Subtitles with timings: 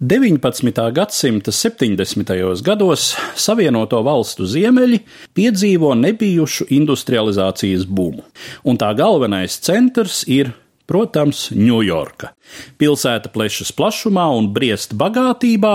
[0.00, 0.92] 19.
[0.92, 2.62] gadsimta 70.
[2.62, 4.98] gados Savienoto valstu ziemeļi
[5.32, 8.20] piedzīvo nebijušu industrializācijas bumu,
[8.68, 10.50] un tā galvenais centrs ir,
[10.84, 12.34] protams, Ņujorka.
[12.76, 15.74] Pilsēta plešas plašumā un briest bagātībā,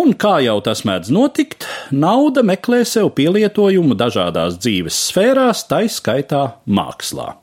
[0.00, 7.34] un, kā jau tas mēdz notikt, nauda meklē sev pielietojumu dažādās dzīves sfērās, taiskaitā mākslā.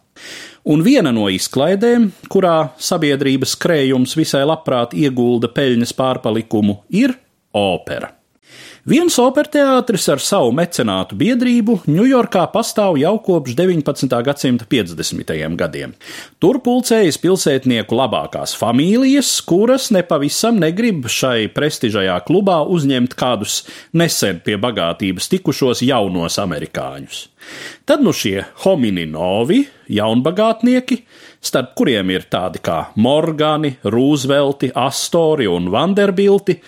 [0.68, 7.16] Un viena no izklaidēm, kurā sabiedrības krējums visai labprāt iegulda peļņas pārpalikumu, ir
[7.55, 8.16] opera.
[8.90, 14.16] Viens operteātris ar savu mecenātu biedrību Ņujorkā pastāv jau kopš 19.
[14.26, 15.34] gadsimta 50.
[15.59, 15.94] gadiem.
[16.41, 23.62] Tur pulcējas pilsētnieku labākās familijas, kuras nepavisam negrib šai prestižajā klubā uzņemt kādus
[23.94, 27.27] nesen pie bagātības tikušos jaunos amerikāņus.
[27.85, 30.99] Tad nu šie homini novi, jaunbagātnieki,
[31.41, 36.59] starp kuriem ir tādi kā Morgani, Rūzvelti, Astori un Vanderbilti,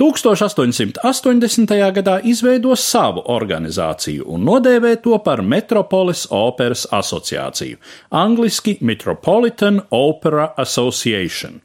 [0.00, 1.74] 1880.
[1.92, 7.76] gadā izveido savu organizāciju un nodēvē to par Metropolis operas asociāciju,
[8.10, 11.60] angliski Metropolitan Opera Association.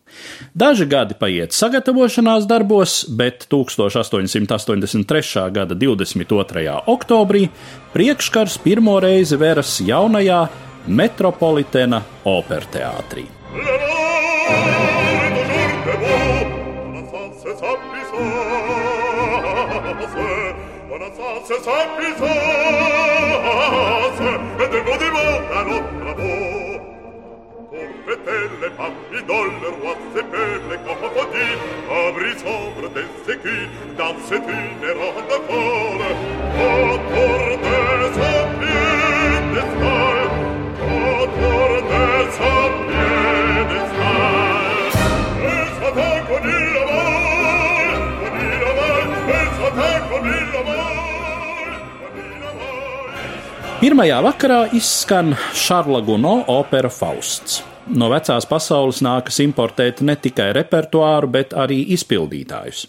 [0.53, 5.49] Daži gadi paiet sagatavošanās darbos, bet 1883.
[5.55, 6.75] gada 22.
[6.91, 7.49] oktobrī
[7.95, 10.47] priekškars pirmo reizi veras jaunajā
[10.87, 13.25] Metropolitena operteātrī.
[13.55, 13.85] e
[28.05, 31.47] Corfetelle, pappi, dolle, roisse, pelle, cafodì
[31.89, 36.09] Abri sombre, dense qui, danse trine, ronda cole
[36.55, 37.74] Autour de
[53.85, 57.59] Pirmajā vakarā izskan Šarla Guno opera Fausts.
[57.93, 62.79] No vecās pasaules nākas importēt ne tikai repertuāru, bet arī izpildītājus.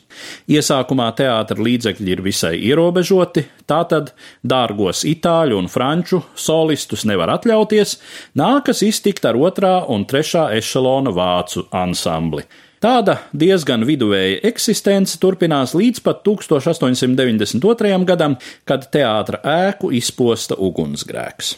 [0.48, 7.98] Iesākumā teātra līdzekļi ir visai ierobežoti, tātad dārgos itāļu un franču solistus nevar atļauties,
[8.40, 12.48] nākas iztikt ar otrā un trešā ešalona vācu ansambli.
[12.86, 17.96] Tāda diezgan viduvēja eksistence turpinās līdz pat 1892.
[18.06, 21.56] gadam, kad teātra ēku izposta ugunsgrēks.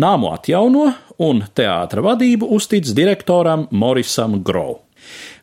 [0.00, 0.86] Nāmu atjauno
[1.20, 4.78] un teātra vadību uztic direktoram Morisam Grau.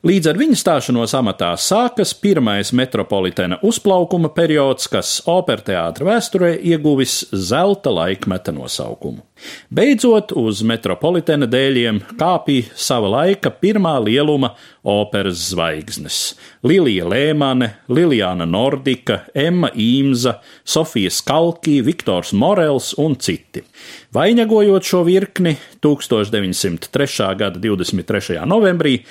[0.05, 7.89] Līdz ar viņa stāšanos amatā sākas pirmais metropolitena uzplaukuma periods, kas operteātra vēsturē ieguvis zelta
[7.89, 9.23] laikmeta nosaukumu.
[9.73, 14.53] Beidzot, uz metropolitena dēļiem kāpīja sava laika pirmā lieluma
[14.87, 16.35] operas zvaigznes-
[16.69, 23.63] Lilija Lēmane, Liljāna Nordika, Emma Īmza, Sofija Skalkī, Viktors Morels un citi.
[24.13, 27.35] Vainagodot šo virkni, 1903.
[27.37, 28.45] gada 23.
[28.45, 29.03] novembrī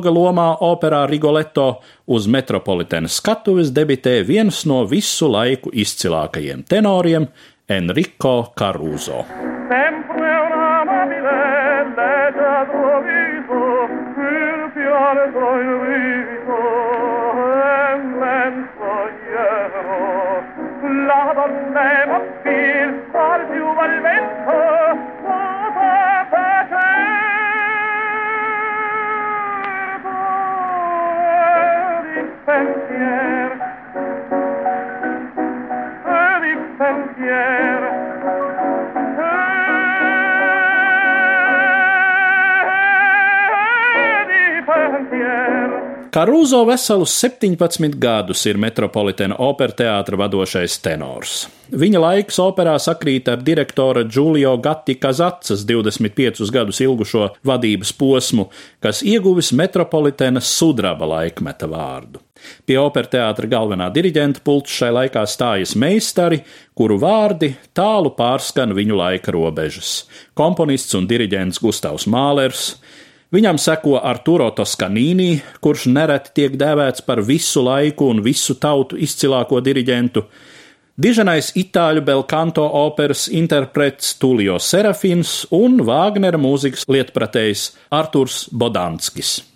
[0.00, 7.26] Hercoga lomā operā Rigoletto uz metropolitena skatuves debitē viens no visu laiku izcilākajiem tenoriem
[7.68, 9.26] Enrico Caruso.
[9.68, 10.19] La
[46.10, 51.44] Karuzo veselus 17 gadus ir Metropolitena operteātra vadošais tenors.
[51.70, 58.48] Viņa laiks operā sakrīt ar direktora Giulio Gatti Kazacas 25 gadus ilgušo vadības posmu,
[58.82, 62.18] kas ieguvis Metropolitena sudraba laikmeta vārdu.
[62.66, 66.40] Pie operteātra galvenā diriģenta pults šai laikā stājas meistari,
[66.74, 70.08] kuru vārdi tālu pārskan viņu laika robežas-
[70.40, 72.80] komponists un diriģents Gustavs Mālers,
[73.30, 79.60] Viņam seko Arturo Toskanīni, kurš nereti tiek dēvēts par visu laiku un visu tautu izcilāko
[79.62, 80.24] diriģentu,
[80.98, 87.68] diženais itāļu belkanto operas interprets Tulio Serafins un Vāgnera mūzikas lietpratējs
[88.00, 89.49] Arturs Bodanskis.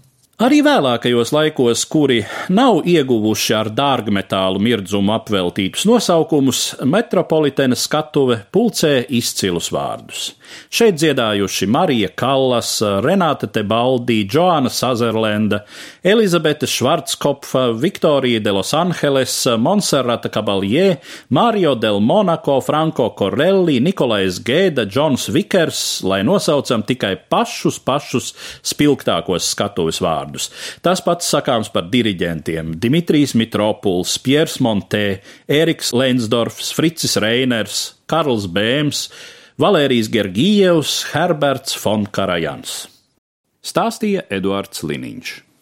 [0.45, 2.19] Arī vēlākajos laikos, kuri
[2.53, 10.35] nav ieguvuši ar dārgmetālu mirdzumu apveltītus nosaukumus, metropolitēna skatuve pulcē izcilus vārdus.
[10.69, 12.75] Šeit dziedājuši Marija Kallas,
[13.07, 15.63] Renāte Tebaldi, Joana Sazerlenda,
[16.05, 20.99] Elizabete Švarckopfa, Viktorija de Los Angeles, Monserrata Kabaljē,
[21.31, 29.49] Mario del Monaco, Franco Corelli, Nikolais Gēda, Džons Vikers, lai nosaucam tikai pašus pašus spilgtākos
[29.57, 30.34] skatuves vārdus.
[30.83, 39.09] Tas pats sakāms par diriģentiem- Dimitrijs Mitropuls, Piers Montē, Eriks Leinsdorfs, Fricis Reiners, Karls Bēms,
[39.61, 42.89] Valērijas Gergijevs, Herberts Fonkarajans.
[43.63, 45.45] Stāstīja Eduards Liniņš.